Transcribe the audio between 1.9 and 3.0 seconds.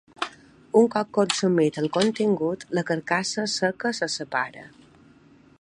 contingut, la